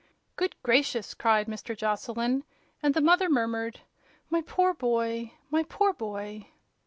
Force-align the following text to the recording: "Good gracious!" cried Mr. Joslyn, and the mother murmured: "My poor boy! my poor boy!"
"Good 0.35 0.55
gracious!" 0.63 1.13
cried 1.13 1.45
Mr. 1.45 1.77
Joslyn, 1.77 2.43
and 2.81 2.95
the 2.95 3.01
mother 3.01 3.29
murmured: 3.29 3.81
"My 4.31 4.41
poor 4.41 4.73
boy! 4.73 5.33
my 5.51 5.61
poor 5.61 5.93
boy!" 5.93 6.47